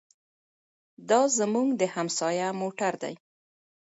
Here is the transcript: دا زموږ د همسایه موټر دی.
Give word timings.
دا 1.09 1.21
زموږ 1.37 1.67
د 1.81 1.83
همسایه 1.95 2.47
موټر 2.61 2.93
دی. 3.03 3.13